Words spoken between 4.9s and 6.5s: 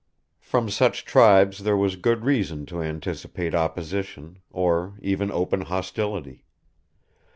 even open hostility.